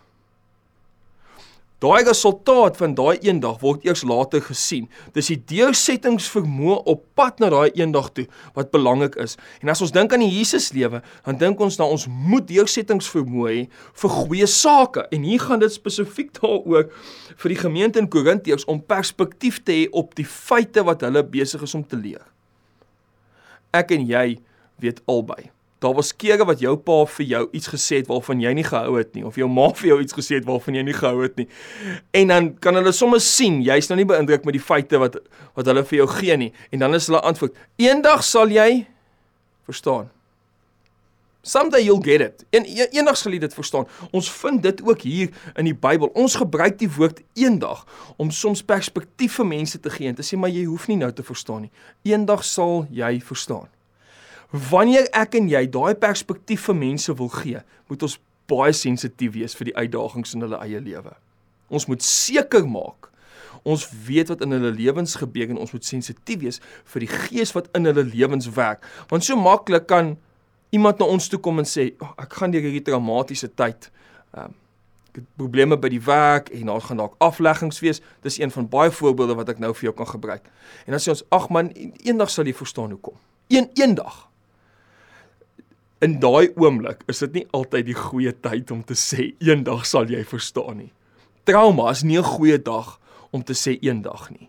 Daai 1.84 2.06
resultaat 2.08 2.78
van 2.80 2.94
daai 2.96 3.18
eendag 3.20 3.58
word 3.60 3.82
eers 3.84 4.00
later 4.08 4.40
gesien. 4.40 4.86
Dis 5.12 5.28
die 5.28 5.36
deursettingsvermoë 5.52 6.78
op 6.88 7.02
pad 7.18 7.42
na 7.42 7.50
daai 7.52 7.68
eendag 7.76 8.08
toe 8.16 8.24
wat 8.56 8.70
belangrik 8.72 9.18
is. 9.20 9.34
En 9.60 9.68
as 9.68 9.82
ons 9.84 9.92
dink 9.92 10.14
aan 10.16 10.24
die 10.24 10.30
Jesus 10.32 10.70
lewe, 10.72 11.02
dan 11.26 11.36
dink 11.36 11.60
ons 11.60 11.76
na 11.76 11.84
ons 11.92 12.06
moet 12.08 12.46
deursettingsvermoë 12.48 13.50
hê 13.52 13.66
vir 14.02 14.14
goeie 14.14 14.48
sake. 14.48 15.04
En 15.12 15.26
hier 15.28 15.44
gaan 15.44 15.60
dit 15.60 15.74
spesifiek 15.74 16.32
daaroor 16.38 16.88
vir 17.42 17.52
die 17.52 17.60
gemeente 17.60 18.00
in 18.00 18.08
Korintiërs 18.08 18.64
om 18.72 18.80
perspektief 18.80 19.60
te 19.60 19.76
hê 19.82 19.90
op 19.92 20.16
die 20.16 20.24
feite 20.24 20.86
wat 20.88 21.04
hulle 21.04 21.26
besig 21.28 21.66
is 21.66 21.76
om 21.76 21.84
te 21.84 22.00
leer. 22.00 22.24
Ek 23.76 23.92
en 23.92 24.08
jy 24.08 24.38
weet 24.80 25.04
albei 25.04 25.50
Daar 25.78 25.94
was 25.94 26.14
kere 26.16 26.44
wat 26.48 26.60
jou 26.64 26.72
pa 26.80 27.02
vir 27.18 27.26
jou 27.26 27.42
iets 27.52 27.68
gesê 27.68 28.00
het 28.00 28.08
waarvan 28.08 28.40
jy 28.40 28.52
nie 28.56 28.64
gehou 28.64 28.96
het 28.96 29.12
nie 29.14 29.26
of 29.28 29.36
jou 29.36 29.48
ma 29.48 29.68
vir 29.80 29.90
jou 29.92 30.00
iets 30.00 30.16
gesê 30.16 30.40
het 30.40 30.48
waarvan 30.48 30.78
jy 30.78 30.86
nie 30.88 30.96
gehou 30.96 31.22
het 31.22 31.36
nie. 31.36 31.48
En 32.16 32.32
dan 32.32 32.50
kan 32.58 32.78
hulle 32.80 32.92
sommer 32.96 33.20
sien 33.20 33.60
jy's 33.66 33.90
nou 33.92 34.00
nie 34.00 34.08
beïndruk 34.08 34.48
met 34.48 34.56
die 34.56 34.64
feite 34.64 35.00
wat 35.02 35.20
wat 35.58 35.68
hulle 35.68 35.84
vir 35.84 36.02
jou 36.02 36.10
gee 36.16 36.36
nie 36.40 36.52
en 36.72 36.84
dan 36.86 36.96
is 36.96 37.10
hulle 37.10 37.20
antwoord: 37.20 37.56
"Eendag 37.76 38.24
sal 38.24 38.48
jy 38.48 38.86
verstaan." 39.68 40.08
Someday 41.46 41.84
you'll 41.84 42.02
get 42.02 42.20
it. 42.20 42.44
En 42.50 42.64
e-, 42.64 42.88
eendag 42.90 43.16
sal 43.16 43.30
jy 43.36 43.38
dit 43.38 43.54
verstaan. 43.54 43.86
Ons 44.10 44.26
vind 44.34 44.62
dit 44.62 44.82
ook 44.82 45.04
hier 45.06 45.30
in 45.54 45.68
die 45.68 45.76
Bybel. 45.78 46.10
Ons 46.18 46.34
gebruik 46.40 46.80
die 46.80 46.90
woord 46.90 47.20
eendag 47.38 47.84
om 48.18 48.32
soms 48.34 48.64
perspektief 48.66 49.38
vir 49.38 49.46
mense 49.46 49.78
te 49.80 49.92
gee 49.94 50.10
en 50.10 50.18
te 50.18 50.26
sê 50.26 50.34
maar 50.40 50.50
jy 50.50 50.64
hoef 50.66 50.88
nie 50.90 50.98
nou 50.98 51.12
te 51.14 51.22
verstaan 51.22 51.68
nie. 51.68 51.72
Eendag 52.02 52.42
sal 52.44 52.88
jy 52.90 53.20
verstaan. 53.22 53.68
Wanneer 54.50 55.08
ek 55.12 55.34
en 55.34 55.48
jy 55.48 55.66
daai 55.70 55.94
perspektief 55.94 56.68
vir 56.68 56.78
mense 56.78 57.14
wil 57.18 57.28
gee, 57.28 57.60
moet 57.88 58.02
ons 58.02 58.18
baie 58.46 58.72
sensitief 58.72 59.32
wees 59.34 59.56
vir 59.58 59.72
die 59.72 59.76
uitdagings 59.76 60.34
in 60.34 60.46
hulle 60.46 60.60
eie 60.62 60.80
lewe. 60.80 61.16
Ons 61.68 61.88
moet 61.90 62.02
seker 62.02 62.66
maak 62.68 63.10
ons 63.66 63.86
weet 64.06 64.30
wat 64.30 64.44
in 64.46 64.54
hulle 64.54 64.70
lewens 64.74 65.16
gebeur 65.18 65.50
en 65.50 65.58
ons 65.64 65.72
moet 65.74 65.86
sensitief 65.86 66.38
wees 66.42 66.60
vir 66.92 67.02
die 67.02 67.10
gees 67.10 67.52
wat 67.56 67.66
in 67.74 67.88
hulle 67.88 68.04
lewens 68.06 68.46
werk. 68.54 68.84
Want 69.10 69.26
so 69.26 69.38
maklik 69.38 69.88
kan 69.90 70.14
iemand 70.74 71.02
na 71.02 71.08
ons 71.10 71.26
toe 71.30 71.40
kom 71.42 71.58
en 71.58 71.66
sê, 71.66 71.92
oh, 72.00 72.12
"Ek 72.18 72.32
gaan 72.32 72.50
deur 72.50 72.62
hierdie 72.62 72.82
traumatiese 72.82 73.48
tyd. 73.48 73.90
Ehm 74.34 74.44
um, 74.44 74.54
ek 75.10 75.22
het 75.22 75.24
probleme 75.36 75.76
by 75.76 75.88
die 75.88 76.02
werk 76.02 76.48
en 76.50 76.66
daar 76.66 76.80
gaan 76.80 76.96
dalk 76.96 77.14
afleggings 77.18 77.80
wees." 77.80 78.00
Dis 78.22 78.38
een 78.38 78.50
van 78.50 78.68
baie 78.68 78.90
voorbeelde 78.90 79.34
wat 79.34 79.48
ek 79.48 79.58
nou 79.58 79.74
vir 79.74 79.82
jou 79.82 79.94
kan 79.94 80.06
gebruik. 80.06 80.44
En 80.86 80.90
dan 80.92 81.00
sê 81.00 81.08
ons, 81.08 81.24
"Ag 81.30 81.48
man, 81.48 81.72
eendag 82.04 82.30
sal 82.30 82.44
jy 82.44 82.54
verstaan 82.54 82.90
hoekom." 82.90 83.14
Een 83.48 83.70
eendag 83.74 84.28
in 86.04 86.18
daai 86.20 86.52
oomblik 86.60 87.04
is 87.08 87.22
dit 87.24 87.40
nie 87.40 87.46
altyd 87.56 87.88
die 87.88 87.96
goeie 87.96 88.32
tyd 88.44 88.70
om 88.74 88.82
te 88.84 88.96
sê 88.98 89.30
eendag 89.40 89.86
sal 89.88 90.10
jy 90.10 90.22
verstaan 90.28 90.82
nie. 90.82 90.92
Trauma 91.48 91.90
is 91.90 92.02
nie 92.02 92.18
'n 92.18 92.24
goeie 92.24 92.58
dag 92.58 92.98
om 93.32 93.42
te 93.42 93.54
sê 93.54 93.78
eendag 93.80 94.30
nie. 94.30 94.48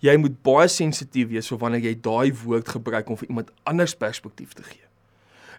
Jy 0.00 0.16
moet 0.16 0.42
baie 0.42 0.68
sensitief 0.68 1.28
wees 1.28 1.48
vir 1.48 1.58
wanneer 1.58 1.84
jy 1.84 1.94
daai 1.94 2.32
woord 2.32 2.68
gebruik 2.68 3.10
om 3.10 3.16
vir 3.16 3.28
iemand 3.28 3.50
anders 3.64 3.94
perspektief 3.94 4.54
te 4.54 4.62
gee. 4.62 4.86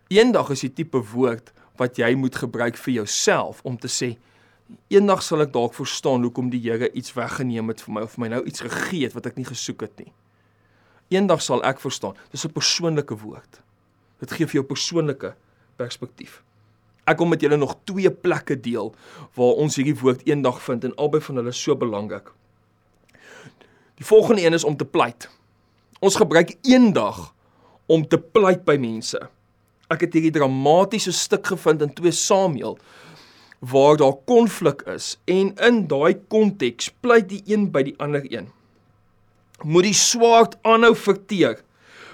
Eendag 0.10 0.50
is 0.50 0.62
die 0.62 0.74
tipe 0.74 0.98
woord 0.98 1.54
wat 1.78 1.98
jy 1.98 2.16
moet 2.16 2.36
gebruik 2.36 2.78
vir 2.78 2.94
jouself 2.94 3.62
om 3.64 3.78
te 3.78 3.88
sê 3.88 4.18
eendag 4.90 5.22
sal 5.24 5.42
ek 5.42 5.54
dalk 5.54 5.74
verstaan 5.74 6.24
hoekom 6.24 6.50
die 6.50 6.60
Here 6.60 6.92
iets 6.92 7.14
weggeneem 7.14 7.68
het 7.68 7.82
vir 7.82 7.94
my 7.94 8.02
of 8.02 8.18
my 8.18 8.28
nou 8.28 8.44
iets 8.44 8.60
gegee 8.60 9.04
het 9.04 9.14
wat 9.14 9.26
ek 9.26 9.38
nie 9.38 9.46
gesoek 9.46 9.82
het 9.82 10.00
nie. 10.00 10.12
Eendag 11.12 11.42
sal 11.42 11.64
ek 11.64 11.80
verstaan. 11.80 12.16
Dis 12.32 12.46
'n 12.46 12.52
persoonlike 12.52 13.16
woord. 13.16 13.62
Dit 14.22 14.38
gee 14.38 14.48
vir 14.48 14.62
jou 14.62 14.68
persoonlike 14.70 15.34
perspektief. 15.82 16.40
Ek 17.10 17.18
kom 17.18 17.32
met 17.34 17.42
julle 17.42 17.58
nog 17.58 17.76
twee 17.90 18.12
plekke 18.14 18.56
deel 18.62 18.94
waar 19.38 19.60
ons 19.64 19.76
hierdie 19.80 19.98
woord 19.98 20.22
eendag 20.30 20.62
vind 20.62 20.86
en 20.86 20.96
albei 21.02 21.22
van 21.26 21.42
hulle 21.42 21.54
so 21.56 21.76
belangrik. 21.76 22.30
Die 23.98 24.06
volgende 24.06 24.46
een 24.46 24.58
is 24.58 24.66
om 24.66 24.78
te 24.78 24.86
pleit. 24.86 25.28
Ons 26.02 26.18
gebruik 26.22 26.56
eendag 26.62 27.32
om 27.92 28.06
te 28.08 28.18
pleit 28.18 28.64
by 28.66 28.78
mense. 28.82 29.20
Ek 29.92 30.06
het 30.06 30.14
hierdie 30.16 30.34
dramatiese 30.38 31.14
stuk 31.14 31.52
gevind 31.52 31.84
in 31.84 31.94
2 31.98 32.14
Samuel 32.16 32.78
waar 33.62 33.98
daar 33.98 34.16
konflik 34.26 34.82
is 34.90 35.14
en 35.30 35.52
in 35.62 35.84
daai 35.90 36.18
konteks 36.34 36.90
pleit 37.02 37.28
die 37.30 37.44
een 37.46 37.68
by 37.74 37.84
die 37.86 37.98
ander 38.02 38.24
een. 38.26 38.48
Moet 39.62 39.92
die 39.92 39.98
swaard 39.98 40.56
aanhou 40.66 40.96
verteer 40.98 41.60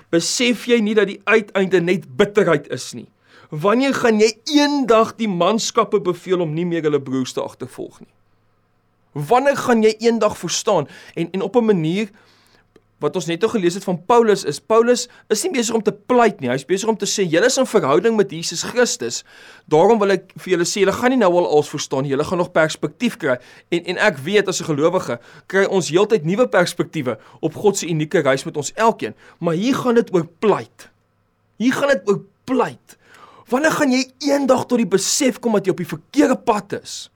besef 0.09 0.65
jy 0.67 0.79
nie 0.81 0.95
dat 0.95 1.07
die 1.07 1.21
uiteinde 1.25 1.81
net 1.81 2.05
bitterheid 2.17 2.67
is 2.73 2.93
nie. 2.93 3.07
Wanneer 3.49 3.95
gaan 3.95 4.19
jy 4.19 4.33
eendag 4.57 5.15
die 5.15 5.29
manskappe 5.31 6.01
beveel 6.03 6.43
om 6.43 6.53
nie 6.53 6.65
meer 6.67 6.83
hulle 6.83 7.01
broers 7.01 7.33
te 7.33 7.43
agtervolg 7.43 8.01
nie? 8.01 8.11
Wanneer 9.17 9.57
gaan 9.57 9.83
jy 9.83 9.95
eendag 10.03 10.37
verstaan 10.37 10.87
en 11.15 11.31
en 11.31 11.41
op 11.41 11.55
'n 11.55 11.65
manier 11.65 12.09
wat 13.03 13.17
ons 13.19 13.27
net 13.29 13.43
nou 13.43 13.49
gelees 13.51 13.75
het 13.77 13.85
van 13.85 13.99
Paulus 14.09 14.43
is 14.49 14.59
Paulus 14.59 15.05
is 15.33 15.43
nie 15.45 15.51
besig 15.53 15.75
om 15.77 15.83
te 15.85 15.93
pleit 15.93 16.39
nie. 16.41 16.49
Hy's 16.49 16.65
besig 16.65 16.89
om 16.89 16.97
te 16.97 17.05
sê 17.09 17.25
julle 17.29 17.49
is 17.49 17.57
in 17.61 17.69
verhouding 17.69 18.17
met 18.17 18.31
Jesus 18.33 18.63
Christus. 18.65 19.23
Daarom 19.69 20.01
wil 20.01 20.15
ek 20.15 20.31
vir 20.35 20.55
julle 20.55 20.65
sê 20.65 20.81
julle 20.81 20.95
gaan 20.97 21.13
nie 21.13 21.21
nou 21.21 21.29
al 21.37 21.49
alles 21.49 21.69
verstaan 21.69 22.07
nie. 22.07 22.13
Julle 22.15 22.25
gaan 22.25 22.41
nog 22.41 22.53
perspektief 22.55 23.19
kry. 23.21 23.37
En 23.69 23.91
en 23.93 24.01
ek 24.09 24.17
weet 24.25 24.49
as 24.49 24.61
'n 24.61 24.69
gelowige 24.71 25.19
kry 25.47 25.65
ons 25.65 25.89
heeltyd 25.89 26.25
nuwe 26.25 26.47
perspektiewe 26.47 27.17
op 27.41 27.53
God 27.53 27.77
se 27.77 27.85
unieke 27.85 28.21
reis 28.21 28.45
met 28.45 28.57
ons 28.57 28.73
elkeen. 28.73 29.13
Maar 29.39 29.53
hier 29.53 29.75
gaan 29.75 29.95
dit 29.95 30.13
oor 30.13 30.25
pleit. 30.39 30.89
Hier 31.57 31.73
gaan 31.73 31.89
dit 31.89 32.01
oor 32.09 32.21
pleit. 32.45 32.97
Wanneer 33.47 33.71
gaan 33.71 33.91
jy 33.91 34.11
eendag 34.19 34.65
tot 34.65 34.77
die 34.77 34.87
besef 34.87 35.39
kom 35.39 35.53
dat 35.53 35.65
jy 35.65 35.71
op 35.71 35.77
die 35.77 35.93
verkeerde 35.93 36.35
pad 36.35 36.73
is? 36.81 37.09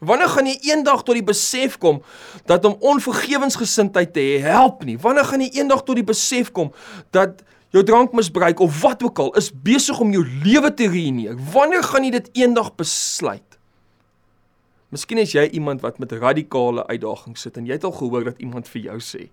Wanneer 0.00 0.32
gaan 0.32 0.48
jy 0.48 0.56
eendag 0.70 1.02
tot 1.04 1.18
die 1.18 1.24
besef 1.24 1.76
kom 1.80 2.00
dat 2.48 2.64
om 2.64 2.78
onvergewensgesindheid 2.80 4.14
te 4.16 4.22
hê 4.24 4.38
help 4.44 4.84
nie? 4.88 4.96
Wanneer 5.00 5.28
gaan 5.28 5.44
jy 5.44 5.50
eendag 5.60 5.84
tot 5.84 6.00
die 6.00 6.06
besef 6.06 6.48
kom 6.56 6.72
dat 7.12 7.44
jou 7.74 7.84
drankmisbruik 7.86 8.62
of 8.64 8.80
wat 8.80 9.04
ook 9.04 9.20
al 9.20 9.30
is 9.38 9.50
besig 9.52 10.00
om 10.00 10.12
jou 10.16 10.24
lewe 10.44 10.72
te 10.74 10.88
ruïneer? 10.88 11.36
Wanneer 11.52 11.84
gaan 11.84 12.08
jy 12.08 12.14
dit 12.16 12.32
eendag 12.40 12.72
besluit? 12.80 13.44
Miskien 14.90 15.20
is 15.22 15.36
jy 15.36 15.44
iemand 15.54 15.84
wat 15.84 16.00
met 16.02 16.16
radikale 16.16 16.86
uitdagings 16.88 17.44
sit 17.46 17.60
en 17.60 17.68
jy 17.68 17.76
het 17.76 17.84
al 17.86 17.94
gehoor 17.94 18.24
dat 18.32 18.40
iemand 18.42 18.72
vir 18.72 18.88
jou 18.88 18.98
sê: 19.04 19.28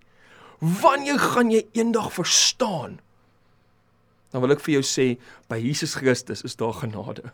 "Wanneer 0.59 1.19
gaan 1.19 1.49
jy 1.51 1.63
eendag 1.73 2.11
verstaan?" 2.13 2.99
Dan 4.31 4.41
wil 4.41 4.51
ek 4.51 4.59
vir 4.59 4.73
jou 4.77 4.83
sê, 4.83 5.15
by 5.47 5.57
Jesus 5.57 5.95
Christus 5.95 6.43
is 6.43 6.55
daar 6.59 6.73
genade. 6.73 7.31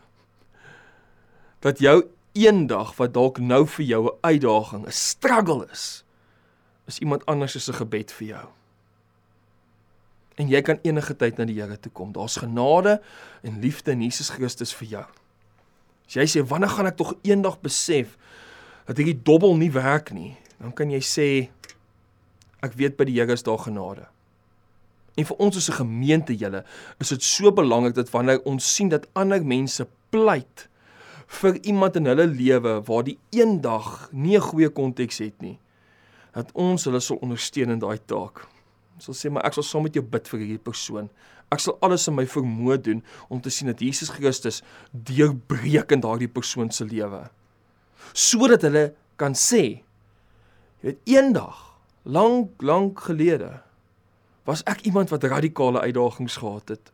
Dat 1.60 1.78
jou 1.82 2.04
eendag 2.34 2.96
wat 2.98 3.14
dalk 3.14 3.38
nou 3.38 3.62
vir 3.66 3.84
jou 3.84 4.02
'n 4.06 4.18
uitdaging, 4.20 4.86
'n 4.86 4.92
struggle 4.92 5.66
is, 5.72 6.04
is 6.86 6.98
iemand 6.98 7.26
anders 7.26 7.64
se 7.64 7.72
gebed 7.72 8.12
vir 8.12 8.26
jou. 8.26 8.46
En 10.34 10.48
jy 10.48 10.60
kan 10.62 10.78
enige 10.82 11.14
tyd 11.16 11.38
na 11.38 11.44
die 11.44 11.60
Here 11.60 11.76
toe 11.80 11.92
kom. 11.92 12.12
Daar's 12.12 12.36
genade 12.36 13.00
en 13.42 13.60
liefde 13.60 13.90
in 13.90 14.02
Jesus 14.02 14.32
Christus 14.34 14.74
vir 14.74 14.88
jou. 14.88 15.04
As 16.06 16.14
jy 16.14 16.26
sê 16.26 16.42
wanneer 16.46 16.68
gaan 16.74 16.90
ek 16.90 16.96
tog 16.96 17.14
eendag 17.22 17.60
besef 17.60 18.18
dat 18.86 18.96
hierdie 18.96 19.22
dobbel 19.22 19.56
nie 19.56 19.70
werk 19.72 20.12
nie, 20.12 20.36
dan 20.58 20.72
kan 20.72 20.90
jy 20.90 21.00
sê 21.00 21.28
ek 22.64 22.74
weet 22.74 22.96
by 22.96 23.04
die 23.04 23.20
Here 23.20 23.32
is 23.32 23.42
daar 23.42 23.62
genade. 23.62 24.08
En 25.14 25.24
vir 25.24 25.36
ons 25.36 25.56
as 25.56 25.70
'n 25.70 25.86
gemeente 25.86 26.36
julle, 26.36 26.64
is 26.98 27.08
dit 27.08 27.22
so 27.22 27.52
belangrik 27.52 27.94
dat 27.94 28.10
wanneer 28.10 28.42
ons 28.42 28.74
sien 28.74 28.88
dat 28.88 29.06
ander 29.14 29.44
mense 29.44 29.86
pleit 30.10 30.68
vir 31.34 31.58
iemand 31.66 31.96
in 31.98 32.08
hulle 32.10 32.26
lewe 32.30 32.78
waar 32.86 33.04
die 33.06 33.18
eendag 33.34 34.08
nie 34.12 34.36
'n 34.36 34.40
goeie 34.40 34.68
konteks 34.68 35.18
het 35.18 35.40
nie, 35.42 35.58
dat 36.32 36.50
ons 36.52 36.84
hulle 36.84 37.00
sal 37.00 37.18
ondersteun 37.22 37.70
in 37.70 37.78
daai 37.78 37.98
taak. 38.06 38.46
Ons 38.94 39.04
sal 39.04 39.14
sê 39.14 39.30
maar 39.30 39.44
ek 39.44 39.54
sal 39.54 39.62
saam 39.62 39.82
met 39.82 39.94
jou 39.94 40.02
bid 40.02 40.28
vir 40.28 40.40
hierdie 40.40 40.62
persoon. 40.62 41.10
Ek 41.50 41.60
sal 41.60 41.78
alles 41.80 42.08
in 42.08 42.14
my 42.14 42.26
vermoë 42.26 42.78
doen 42.82 43.02
om 43.28 43.40
te 43.40 43.50
sien 43.50 43.66
dat 43.66 43.80
Jesus 43.80 44.10
Christus 44.10 44.62
deurbreek 44.92 45.92
in 45.92 46.00
daardie 46.00 46.28
persoon 46.28 46.70
se 46.70 46.84
lewe. 46.84 47.30
Sodat 48.12 48.62
hulle 48.62 48.94
kan 49.16 49.34
sê, 49.34 49.82
jy 50.82 50.90
weet 50.90 50.98
eendag, 51.04 51.78
lank 52.04 52.62
lank 52.62 53.00
gelede, 53.00 53.62
was 54.44 54.62
ek 54.66 54.84
iemand 54.84 55.10
wat 55.10 55.24
radikale 55.24 55.80
uitdagings 55.80 56.36
gehad 56.36 56.68
het. 56.68 56.92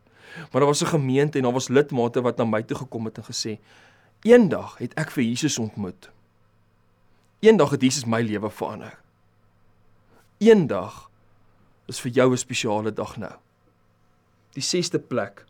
Maar 0.51 0.61
daar 0.61 0.71
was 0.71 0.83
'n 0.83 0.95
gemeente 0.95 1.37
en 1.37 1.43
daar 1.43 1.53
was 1.53 1.67
lidmate 1.67 2.21
wat 2.21 2.37
na 2.37 2.45
my 2.45 2.63
toe 2.63 2.77
gekom 2.77 3.05
het 3.05 3.17
en 3.17 3.23
gesê: 3.23 3.59
"Eendag 4.21 4.77
het 4.77 4.93
ek 4.93 5.11
vir 5.11 5.23
Jesus 5.23 5.59
ontmoet. 5.59 6.09
Eendag 7.39 7.69
het 7.69 7.81
Jesus 7.81 8.05
my 8.05 8.21
lewe 8.21 8.49
verander. 8.49 8.99
Eendag 10.37 11.09
is 11.87 11.99
vir 11.99 12.11
jou 12.11 12.31
'n 12.31 12.37
spesiale 12.37 12.93
dag 12.93 13.17
nou." 13.17 13.33
Die 14.53 14.63
6ste 14.63 14.99
plek 14.99 15.45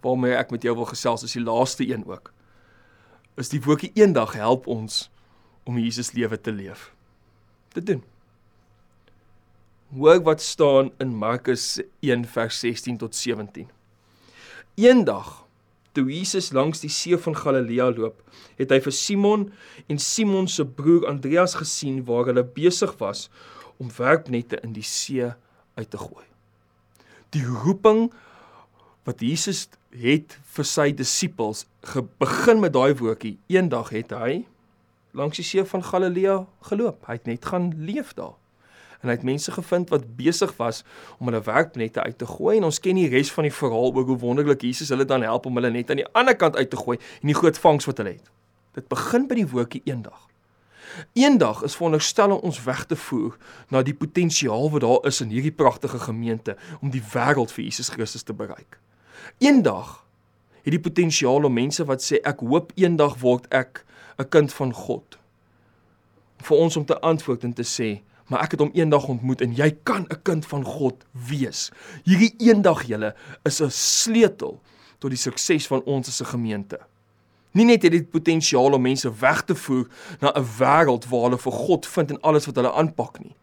waarmee 0.00 0.34
ek 0.34 0.50
met 0.50 0.62
jou 0.62 0.74
wil 0.76 0.88
gesels 0.90 1.22
is 1.22 1.32
die 1.32 1.42
laaste 1.42 1.86
een 1.86 2.04
ook. 2.06 2.32
Is 3.34 3.48
die 3.48 3.62
woordjie 3.62 3.92
eendag 3.94 4.32
help 4.32 4.66
ons 4.66 5.10
om 5.64 5.78
Jesus 5.78 6.12
lewe 6.12 6.40
te 6.40 6.52
leef. 6.52 6.92
Dit 7.72 7.86
doen. 7.86 8.02
Hoor 9.94 10.22
wat 10.22 10.42
staan 10.42 10.90
in 10.98 11.14
Markus 11.16 11.80
1 12.00 12.24
vers 12.24 12.58
16 12.58 12.98
tot 12.98 13.16
17. 13.16 13.70
Eendag 14.74 15.44
toe 15.96 16.06
Jesus 16.08 16.50
langs 16.56 16.82
die 16.82 16.90
see 16.92 17.16
van 17.20 17.36
Galilea 17.36 17.90
loop, 17.92 18.20
het 18.58 18.72
hy 18.72 18.80
vir 18.84 18.94
Simon 18.96 19.46
en 19.90 20.00
Simon 20.00 20.48
se 20.48 20.64
broer 20.64 21.06
Andreas 21.10 21.56
gesien 21.60 22.02
waar 22.08 22.30
hulle 22.30 22.44
besig 22.44 22.94
was 23.00 23.28
om 23.80 23.92
werpnette 23.96 24.60
in 24.62 24.74
die 24.76 24.86
see 24.86 25.32
uit 25.76 25.90
te 25.90 26.00
gooi. 26.00 26.26
Die 27.32 27.44
roeping 27.44 28.10
wat 29.08 29.24
Jesus 29.24 29.66
het 29.92 30.36
vir 30.54 30.68
sy 30.68 30.90
disippels 30.96 31.66
begin 32.22 32.62
met 32.62 32.74
daai 32.76 32.92
woordjie. 32.96 33.38
Eendag 33.52 33.90
het 33.92 34.12
hy 34.16 34.42
langs 35.16 35.40
die 35.40 35.46
see 35.46 35.64
van 35.68 35.84
Galilea 35.84 36.42
geloop. 36.68 37.02
Hy 37.08 37.18
het 37.18 37.28
net 37.28 37.50
gaan 37.50 37.72
leef 37.84 38.14
daar 38.16 38.38
en 39.02 39.10
hy 39.10 39.16
het 39.16 39.26
mense 39.26 39.52
gevind 39.52 39.90
wat 39.90 40.06
besig 40.16 40.54
was 40.56 40.82
om 41.18 41.28
hulle 41.28 41.42
werknette 41.42 42.02
uit 42.02 42.18
te 42.18 42.26
gooi 42.26 42.56
en 42.56 42.68
ons 42.70 42.80
ken 42.82 42.98
die 42.98 43.08
res 43.10 43.32
van 43.34 43.48
die 43.48 43.54
verhaal 43.54 43.94
oor 43.94 44.06
hoe 44.08 44.18
wonderlik 44.22 44.62
Jesus 44.62 44.92
hulle 44.94 45.06
dan 45.08 45.26
help 45.26 45.46
om 45.46 45.58
hulle 45.58 45.72
net 45.74 45.90
aan 45.90 46.02
die 46.02 46.10
ander 46.18 46.36
kant 46.38 46.56
uit 46.56 46.70
te 46.70 46.78
gooi 46.78 46.98
en 46.98 47.32
die 47.32 47.38
groot 47.38 47.58
vangs 47.58 47.88
wat 47.90 48.02
hulle 48.02 48.14
het. 48.16 48.30
Dit 48.78 48.88
begin 48.88 49.26
by 49.28 49.40
die 49.42 49.48
woordjie 49.48 49.82
eendag. 49.84 50.28
Eendag 51.18 51.62
is 51.66 51.76
veronderstel 51.76 52.36
om 52.36 52.46
ons 52.48 52.60
weg 52.64 52.84
te 52.86 52.96
voer 52.96 53.36
na 53.72 53.82
die 53.82 53.96
potensiaal 53.96 54.70
wat 54.72 54.84
daar 54.84 55.08
is 55.08 55.20
in 55.24 55.32
hierdie 55.32 55.54
pragtige 55.54 55.98
gemeente 55.98 56.56
om 56.80 56.92
die 56.92 57.02
wêreld 57.14 57.52
vir 57.52 57.64
Jesus 57.64 57.90
Christus 57.92 58.22
te 58.22 58.36
bereik. 58.36 58.78
Eendag 59.38 60.02
het 60.62 60.74
die 60.76 60.80
potensiaal 60.80 61.48
om 61.48 61.58
mense 61.58 61.84
wat 61.88 62.04
sê 62.04 62.20
ek 62.28 62.44
hoop 62.46 62.72
eendag 62.78 63.18
word 63.24 63.48
ek 63.50 63.84
'n 64.18 64.28
kind 64.28 64.52
van 64.52 64.72
God. 64.72 65.18
vir 66.42 66.56
ons 66.56 66.76
om 66.76 66.84
te 66.84 66.98
antwoord 67.00 67.44
en 67.44 67.52
te 67.52 67.62
sê 67.62 68.02
maar 68.32 68.46
ek 68.46 68.56
het 68.56 68.62
hom 68.64 68.72
eendag 68.72 69.04
ontmoet 69.12 69.42
en 69.44 69.52
jy 69.52 69.68
kan 69.84 70.06
'n 70.08 70.22
kind 70.24 70.46
van 70.46 70.64
God 70.64 71.04
wees. 71.12 71.70
Hierdie 72.04 72.34
eendag 72.38 72.86
julle 72.88 73.14
is 73.44 73.60
'n 73.60 73.70
sleutel 73.70 74.60
tot 74.98 75.10
die 75.10 75.20
sukses 75.20 75.66
van 75.66 75.82
ons 75.84 76.08
as 76.08 76.22
'n 76.22 76.32
gemeente. 76.32 76.78
Nie 77.52 77.64
net 77.64 77.82
het 77.82 77.92
dit 77.92 78.10
potensiaal 78.10 78.72
om 78.72 78.82
mense 78.82 79.10
weg 79.20 79.42
te 79.44 79.54
voer 79.54 79.86
na 80.20 80.32
'n 80.32 80.46
wêreld 80.58 81.08
waar 81.08 81.22
hulle 81.22 81.38
vir 81.38 81.52
God 81.52 81.86
vind 81.86 82.10
en 82.10 82.20
alles 82.20 82.46
wat 82.46 82.56
hulle 82.56 82.72
aanpak 82.72 83.20
nie. 83.20 83.36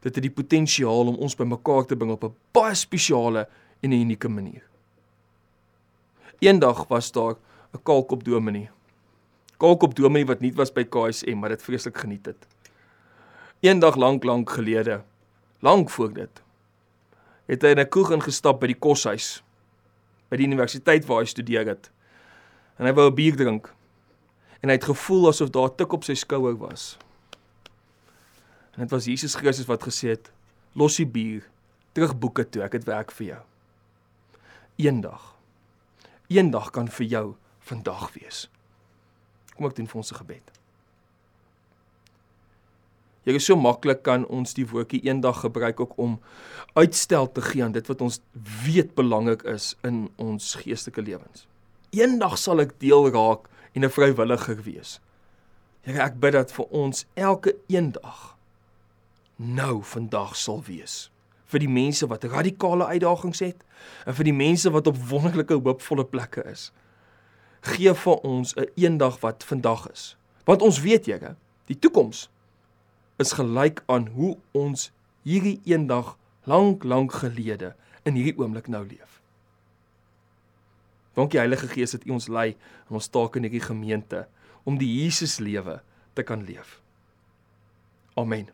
Dit 0.00 0.14
het 0.14 0.22
die 0.22 0.34
potensiaal 0.42 1.06
om 1.06 1.16
ons 1.16 1.36
bymekaar 1.36 1.86
te 1.86 1.96
bring 1.96 2.12
op 2.12 2.24
'n 2.24 2.34
baie 2.52 2.74
spesiale 2.74 3.48
en 3.80 3.90
'n 3.90 4.00
unieke 4.00 4.28
manier. 4.28 4.62
Eendag 6.38 6.88
was 6.88 7.12
daar 7.12 7.36
'n 7.72 7.82
kalkop 7.82 8.24
dominee. 8.24 8.70
Kalkop 9.56 9.94
dominee 9.94 10.26
wat 10.26 10.40
nie 10.40 10.52
was 10.52 10.72
by 10.72 10.84
KSM, 10.84 11.38
maar 11.38 11.48
dit 11.48 11.62
vreeslik 11.62 11.98
geniet 11.98 12.26
het. 12.26 12.51
Eendag 13.62 13.94
lank 13.96 14.24
lank 14.24 14.50
gelede, 14.50 15.02
lank 15.62 15.90
voor 15.90 16.12
dit, 16.12 16.42
het 17.46 17.62
hy 17.62 17.68
in 17.68 17.80
'n 17.80 17.88
kroeg 17.88 18.10
ingestap 18.10 18.60
by 18.60 18.66
die 18.66 18.78
koshuis 18.78 19.42
by 20.32 20.38
die 20.40 20.48
universiteit 20.48 21.04
waar 21.06 21.20
hy 21.20 21.28
studeer 21.28 21.68
het. 21.68 21.90
En 22.80 22.88
hy 22.88 22.92
wou 22.96 23.10
'n 23.10 23.14
bier 23.14 23.36
drink. 23.36 23.68
En 24.62 24.68
hy 24.68 24.74
het 24.74 24.88
gevoel 24.88 25.28
asof 25.28 25.50
daar 25.50 25.68
'n 25.68 25.76
tik 25.76 25.92
op 25.92 26.04
sy 26.04 26.14
skouer 26.14 26.56
was. 26.56 26.96
En 28.74 28.80
dit 28.80 28.90
was 28.90 29.04
Jesus 29.04 29.34
Christus 29.34 29.66
wat 29.66 29.82
gesê 29.82 30.08
het: 30.08 30.32
"Los 30.72 30.96
die 30.96 31.06
bier, 31.06 31.48
terug 31.92 32.18
boeke 32.18 32.48
toe, 32.48 32.62
ek 32.62 32.72
het 32.72 32.84
werk 32.84 33.12
vir 33.12 33.26
jou." 33.26 33.42
Eendag. 34.76 35.36
Eendag 36.28 36.70
kan 36.70 36.88
vir 36.88 37.06
jou 37.06 37.34
vandag 37.60 38.12
wees. 38.12 38.48
Kom 39.54 39.66
ek 39.66 39.76
doen 39.76 39.86
vir 39.86 39.96
ons 39.96 40.12
'n 40.12 40.16
gebed. 40.16 40.61
Jy 43.22 43.36
is 43.38 43.46
so 43.46 43.56
maklik 43.56 44.02
kan 44.02 44.24
ons 44.26 44.54
die 44.54 44.66
woordjie 44.66 45.02
eendag 45.06 45.44
gebruik 45.44 45.80
ook 45.80 45.92
om 45.96 46.18
uitstel 46.74 47.28
te 47.32 47.42
gee 47.42 47.62
aan 47.62 47.74
dit 47.76 47.86
wat 47.86 48.00
ons 48.02 48.18
weet 48.64 48.94
belangrik 48.98 49.44
is 49.46 49.76
in 49.86 50.08
ons 50.16 50.54
geestelike 50.58 51.04
lewens. 51.06 51.46
Eendag 51.94 52.38
sal 52.38 52.64
ek 52.64 52.74
deel 52.82 53.10
raak 53.14 53.46
en 53.74 53.84
'n 53.84 53.90
vrywilliger 53.90 54.62
wees. 54.62 55.00
Here, 55.82 56.02
ek 56.02 56.20
bid 56.20 56.32
dat 56.32 56.52
vir 56.52 56.66
ons 56.70 57.06
elke 57.14 57.56
eendag 57.68 58.36
nou 59.36 59.82
vandag 59.82 60.36
sal 60.36 60.62
wees 60.62 61.10
vir 61.52 61.60
die 61.60 61.70
mense 61.70 62.06
wat 62.08 62.24
radikale 62.24 62.86
uitdagings 62.86 63.42
het 63.44 63.64
en 64.06 64.16
vir 64.16 64.24
die 64.24 64.36
mense 64.36 64.70
wat 64.72 64.86
op 64.86 65.00
wonderlike 65.10 65.58
hoopvolle 65.58 66.04
plekke 66.08 66.44
is. 66.48 66.70
Gee 67.62 67.94
vir 67.94 68.16
ons 68.26 68.54
'n 68.56 68.60
een 68.60 68.70
eendag 68.84 69.20
wat 69.20 69.44
vandag 69.44 69.90
is. 69.92 70.16
Want 70.44 70.62
ons 70.62 70.80
weet, 70.80 71.06
Here, 71.06 71.36
die 71.66 71.78
toekoms 71.78 72.28
is 73.22 73.36
gelyk 73.38 73.82
aan 73.86 74.08
hoe 74.16 74.34
ons 74.58 74.90
hierdie 75.26 75.60
eendag 75.68 76.16
lank 76.50 76.84
lank 76.84 77.14
gelede 77.22 77.72
in 78.02 78.18
hierdie 78.18 78.34
oomblik 78.40 78.68
nou 78.72 78.82
leef. 78.86 79.20
Dankie 81.14 81.38
Heilige 81.38 81.68
Gees 81.70 81.94
dat 81.94 82.06
U 82.08 82.16
ons 82.16 82.28
lei 82.32 82.52
in 82.88 82.98
ons 82.98 83.10
taak 83.12 83.36
in 83.36 83.46
hierdie 83.46 83.62
gemeente 83.62 84.24
om 84.64 84.78
die 84.80 84.90
Jesus 84.90 85.38
lewe 85.42 85.80
te 86.16 86.24
kan 86.26 86.44
leef. 86.48 86.80
Amen. 88.18 88.50